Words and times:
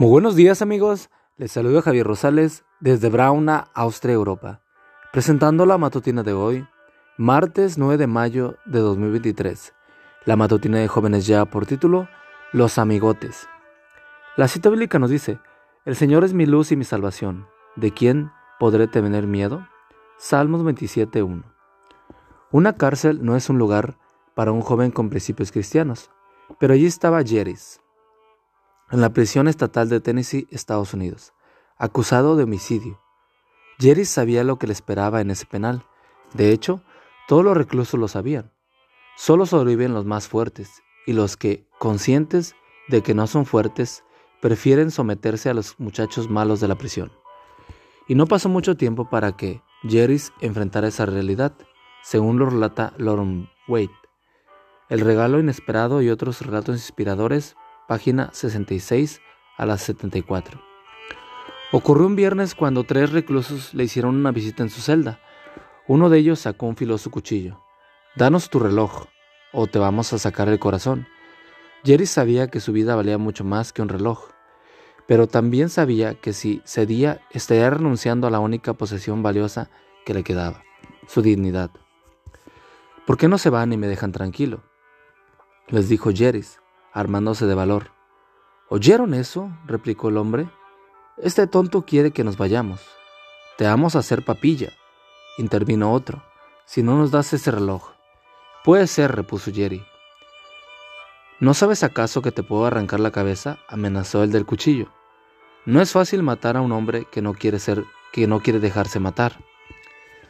Muy 0.00 0.10
buenos 0.10 0.36
días 0.36 0.62
amigos, 0.62 1.10
les 1.38 1.50
saludo 1.50 1.82
Javier 1.82 2.06
Rosales 2.06 2.64
desde 2.78 3.08
Brauna, 3.08 3.66
Austria, 3.74 4.14
Europa, 4.14 4.62
presentando 5.12 5.66
la 5.66 5.76
matutina 5.76 6.22
de 6.22 6.32
hoy, 6.32 6.68
martes 7.16 7.78
9 7.78 7.96
de 7.96 8.06
mayo 8.06 8.58
de 8.64 8.78
2023. 8.78 9.74
La 10.24 10.36
matutina 10.36 10.78
de 10.78 10.86
jóvenes 10.86 11.26
ya 11.26 11.46
por 11.46 11.66
título, 11.66 12.08
Los 12.52 12.78
amigotes. 12.78 13.48
La 14.36 14.46
cita 14.46 14.70
bíblica 14.70 15.00
nos 15.00 15.10
dice, 15.10 15.40
El 15.84 15.96
Señor 15.96 16.22
es 16.22 16.32
mi 16.32 16.46
luz 16.46 16.70
y 16.70 16.76
mi 16.76 16.84
salvación, 16.84 17.48
¿de 17.74 17.90
quién 17.92 18.30
podré 18.60 18.86
tener 18.86 19.26
miedo? 19.26 19.66
Salmos 20.16 20.62
27.1. 20.62 21.42
Una 22.52 22.76
cárcel 22.76 23.24
no 23.24 23.34
es 23.34 23.50
un 23.50 23.58
lugar 23.58 23.98
para 24.36 24.52
un 24.52 24.60
joven 24.60 24.92
con 24.92 25.10
principios 25.10 25.50
cristianos, 25.50 26.12
pero 26.60 26.74
allí 26.74 26.86
estaba 26.86 27.24
Jeris, 27.24 27.80
en 28.90 29.00
la 29.00 29.12
prisión 29.12 29.48
estatal 29.48 29.88
de 29.88 30.00
Tennessee, 30.00 30.48
Estados 30.50 30.94
Unidos, 30.94 31.32
acusado 31.76 32.36
de 32.36 32.44
homicidio. 32.44 33.00
Jerry 33.78 34.04
sabía 34.04 34.44
lo 34.44 34.58
que 34.58 34.66
le 34.66 34.72
esperaba 34.72 35.20
en 35.20 35.30
ese 35.30 35.46
penal. 35.46 35.84
De 36.34 36.52
hecho, 36.52 36.82
todos 37.28 37.44
los 37.44 37.56
reclusos 37.56 38.00
lo 38.00 38.08
sabían. 38.08 38.50
Solo 39.16 39.46
sobreviven 39.46 39.94
los 39.94 40.04
más 40.04 40.28
fuertes 40.28 40.82
y 41.06 41.12
los 41.12 41.36
que, 41.36 41.68
conscientes 41.78 42.54
de 42.88 43.02
que 43.02 43.14
no 43.14 43.26
son 43.26 43.46
fuertes, 43.46 44.04
prefieren 44.40 44.90
someterse 44.90 45.50
a 45.50 45.54
los 45.54 45.78
muchachos 45.78 46.30
malos 46.30 46.60
de 46.60 46.68
la 46.68 46.76
prisión. 46.76 47.12
Y 48.06 48.14
no 48.14 48.26
pasó 48.26 48.48
mucho 48.48 48.76
tiempo 48.76 49.10
para 49.10 49.36
que 49.36 49.62
Jerry 49.82 50.20
enfrentara 50.40 50.88
esa 50.88 51.06
realidad, 51.06 51.52
según 52.02 52.38
lo 52.38 52.46
relata 52.46 52.94
Lauren 52.96 53.50
Wade. 53.68 53.90
El 54.88 55.00
regalo 55.00 55.38
inesperado 55.38 56.00
y 56.00 56.08
otros 56.08 56.40
relatos 56.40 56.76
inspiradores 56.76 57.56
página 57.88 58.28
66 58.32 59.20
a 59.56 59.66
las 59.66 59.80
74. 59.82 60.60
Ocurrió 61.72 62.06
un 62.06 62.16
viernes 62.16 62.54
cuando 62.54 62.84
tres 62.84 63.10
reclusos 63.12 63.72
le 63.72 63.84
hicieron 63.84 64.14
una 64.14 64.30
visita 64.30 64.62
en 64.62 64.68
su 64.68 64.82
celda. 64.82 65.20
Uno 65.88 66.10
de 66.10 66.18
ellos 66.18 66.38
sacó 66.38 66.66
un 66.66 66.76
filoso 66.76 67.10
cuchillo. 67.10 67.60
Danos 68.14 68.50
tu 68.50 68.58
reloj, 68.58 69.06
o 69.52 69.66
te 69.66 69.78
vamos 69.78 70.12
a 70.12 70.18
sacar 70.18 70.48
el 70.50 70.58
corazón. 70.58 71.08
Jerry 71.82 72.04
sabía 72.04 72.48
que 72.48 72.60
su 72.60 72.72
vida 72.72 72.94
valía 72.94 73.16
mucho 73.16 73.42
más 73.42 73.72
que 73.72 73.80
un 73.80 73.88
reloj, 73.88 74.32
pero 75.06 75.26
también 75.26 75.70
sabía 75.70 76.14
que 76.14 76.34
si 76.34 76.60
cedía 76.66 77.22
estaría 77.30 77.70
renunciando 77.70 78.26
a 78.26 78.30
la 78.30 78.40
única 78.40 78.74
posesión 78.74 79.22
valiosa 79.22 79.70
que 80.04 80.12
le 80.12 80.24
quedaba, 80.24 80.62
su 81.06 81.22
dignidad. 81.22 81.70
¿Por 83.06 83.16
qué 83.16 83.28
no 83.28 83.38
se 83.38 83.48
van 83.48 83.72
y 83.72 83.78
me 83.78 83.86
dejan 83.86 84.12
tranquilo? 84.12 84.62
Les 85.68 85.88
dijo 85.88 86.10
Jerry 86.12 86.44
armándose 86.98 87.46
de 87.46 87.54
valor. 87.54 87.90
¿Oyeron 88.68 89.14
eso? 89.14 89.50
replicó 89.66 90.08
el 90.08 90.16
hombre. 90.16 90.48
Este 91.16 91.46
tonto 91.46 91.84
quiere 91.84 92.10
que 92.10 92.24
nos 92.24 92.36
vayamos. 92.36 92.80
Te 93.56 93.64
vamos 93.64 93.96
a 93.96 94.00
hacer 94.00 94.24
papilla, 94.24 94.72
intervino 95.38 95.92
otro, 95.92 96.22
si 96.64 96.82
no 96.82 96.96
nos 96.96 97.10
das 97.10 97.32
ese 97.32 97.50
reloj. 97.50 97.92
Puede 98.64 98.86
ser, 98.86 99.14
repuso 99.14 99.52
Jerry. 99.52 99.84
¿No 101.40 101.54
sabes 101.54 101.84
acaso 101.84 102.20
que 102.20 102.32
te 102.32 102.42
puedo 102.42 102.66
arrancar 102.66 103.00
la 103.00 103.12
cabeza? 103.12 103.58
amenazó 103.68 104.24
el 104.24 104.32
del 104.32 104.44
cuchillo. 104.44 104.88
No 105.66 105.80
es 105.80 105.92
fácil 105.92 106.22
matar 106.22 106.56
a 106.56 106.60
un 106.60 106.72
hombre 106.72 107.06
que 107.10 107.22
no 107.22 107.34
quiere 107.34 107.58
ser, 107.58 107.84
que 108.12 108.26
no 108.26 108.40
quiere 108.40 108.58
dejarse 108.58 108.98
matar. 108.98 109.38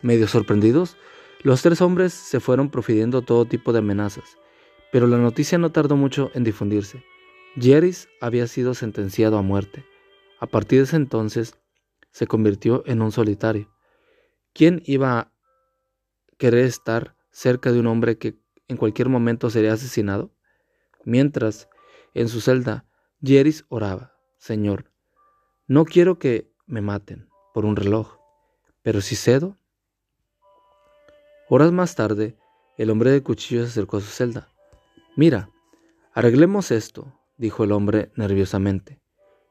Medio 0.00 0.28
sorprendidos, 0.28 0.96
los 1.42 1.60
tres 1.62 1.80
hombres 1.80 2.12
se 2.12 2.38
fueron 2.38 2.70
profiriendo 2.70 3.22
todo 3.22 3.44
tipo 3.46 3.72
de 3.72 3.80
amenazas, 3.80 4.38
pero 4.92 5.06
la 5.06 5.16
noticia 5.16 5.56
no 5.56 5.72
tardó 5.72 5.96
mucho 5.96 6.30
en 6.34 6.44
difundirse. 6.44 7.02
Jeris 7.56 8.08
había 8.20 8.46
sido 8.46 8.74
sentenciado 8.74 9.38
a 9.38 9.42
muerte. 9.42 9.86
A 10.38 10.46
partir 10.46 10.78
de 10.78 10.84
ese 10.84 10.96
entonces 10.96 11.58
se 12.10 12.26
convirtió 12.26 12.84
en 12.86 13.00
un 13.00 13.10
solitario. 13.10 13.72
¿Quién 14.52 14.82
iba 14.84 15.18
a 15.18 15.32
querer 16.36 16.66
estar 16.66 17.16
cerca 17.30 17.72
de 17.72 17.80
un 17.80 17.86
hombre 17.86 18.18
que 18.18 18.38
en 18.68 18.76
cualquier 18.76 19.08
momento 19.08 19.48
sería 19.48 19.72
asesinado? 19.72 20.30
Mientras, 21.06 21.70
en 22.12 22.28
su 22.28 22.42
celda, 22.42 22.84
Jeris 23.22 23.64
oraba, 23.70 24.14
Señor, 24.36 24.90
no 25.66 25.86
quiero 25.86 26.18
que 26.18 26.52
me 26.66 26.82
maten 26.82 27.30
por 27.54 27.64
un 27.64 27.76
reloj, 27.76 28.18
pero 28.82 29.00
si 29.00 29.16
cedo. 29.16 29.56
Horas 31.48 31.72
más 31.72 31.94
tarde, 31.94 32.36
el 32.76 32.90
hombre 32.90 33.10
de 33.10 33.22
cuchillo 33.22 33.62
se 33.62 33.68
acercó 33.70 33.96
a 33.96 34.00
su 34.00 34.08
celda. 34.08 34.51
Mira, 35.14 35.50
arreglemos 36.14 36.70
esto, 36.70 37.20
dijo 37.36 37.64
el 37.64 37.72
hombre 37.72 38.12
nerviosamente. 38.16 39.02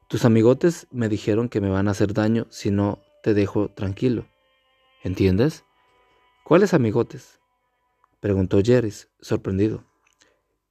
Tus 0.09 0.25
amigotes 0.25 0.87
me 0.89 1.07
dijeron 1.07 1.49
que 1.49 1.61
me 1.61 1.69
van 1.69 1.87
a 1.87 1.91
hacer 1.91 2.13
daño 2.13 2.47
si 2.49 2.71
no 2.71 2.99
te 3.21 3.35
dejo 3.35 3.69
tranquilo. 3.69 4.27
¿Entiendes? 5.03 5.63
¿Cuáles 6.43 6.73
amigotes? 6.73 7.39
preguntó 8.19 8.59
Jerry, 8.63 8.91
sorprendido. 9.19 9.85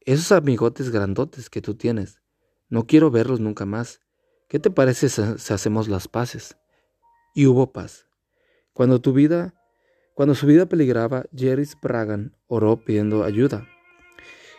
Esos 0.01 0.33
amigotes 0.33 0.91
grandotes 0.91 1.51
que 1.51 1.63
tú 1.63 1.75
tienes. 1.75 2.21
No 2.69 2.87
quiero 2.87 3.13
verlos 3.13 3.39
nunca 3.39 3.67
más. 3.67 4.01
¿Qué 4.49 4.59
te 4.59 4.71
parece 4.71 5.09
si 5.09 5.53
hacemos 5.53 5.87
las 5.87 6.09
paces? 6.09 6.57
Y 7.33 7.47
hubo 7.47 7.73
paz. 7.73 8.09
Cuando 8.73 9.01
tu 9.01 9.13
vida, 9.13 9.55
cuando 10.15 10.35
su 10.35 10.47
vida 10.47 10.67
peligraba, 10.67 11.27
Jerry 11.35 11.69
Bragan 11.81 12.37
oró 12.49 12.85
pidiendo 12.85 13.23
ayuda. 13.23 13.69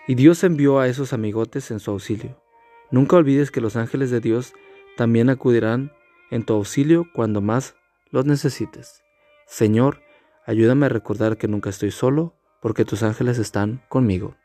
Y 0.08 0.16
Dios 0.16 0.44
envió 0.44 0.80
a 0.80 0.88
esos 0.88 1.14
amigotes 1.14 1.72
en 1.72 1.80
su 1.80 1.92
auxilio. 1.92 2.42
Nunca 2.90 3.16
olvides 3.16 3.52
que 3.52 3.62
los 3.62 3.76
ángeles 3.76 4.12
de 4.12 4.20
Dios 4.20 4.54
también 4.98 5.30
acudirán 5.30 5.92
en 6.32 6.44
tu 6.44 6.54
auxilio 6.54 7.06
cuando 7.14 7.42
más 7.42 7.76
los 8.10 8.26
necesites. 8.26 9.02
Señor, 9.48 10.02
ayúdame 10.46 10.88
a 10.88 10.90
recordar 10.90 11.38
que 11.38 11.48
nunca 11.48 11.70
estoy 11.70 11.92
solo, 11.92 12.36
porque 12.62 12.86
tus 12.86 13.04
ángeles 13.04 13.38
están 13.38 13.82
conmigo. 13.90 14.36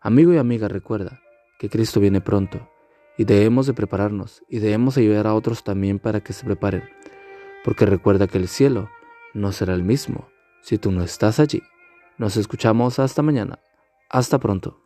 Amigo 0.00 0.32
y 0.32 0.38
amiga, 0.38 0.68
recuerda 0.68 1.20
que 1.58 1.70
Cristo 1.70 2.00
viene 2.00 2.20
pronto, 2.20 2.70
y 3.16 3.24
debemos 3.24 3.66
de 3.66 3.74
prepararnos, 3.74 4.42
y 4.48 4.58
debemos 4.58 4.96
ayudar 4.98 5.26
a 5.26 5.34
otros 5.34 5.64
también 5.64 5.98
para 5.98 6.20
que 6.20 6.32
se 6.32 6.44
preparen, 6.44 6.84
porque 7.64 7.86
recuerda 7.86 8.26
que 8.26 8.38
el 8.38 8.48
cielo 8.48 8.88
no 9.34 9.52
será 9.52 9.74
el 9.74 9.82
mismo 9.82 10.28
si 10.62 10.78
tú 10.78 10.90
no 10.90 11.02
estás 11.02 11.40
allí. 11.40 11.62
Nos 12.18 12.36
escuchamos 12.36 12.98
hasta 12.98 13.22
mañana. 13.22 13.58
Hasta 14.08 14.38
pronto. 14.38 14.85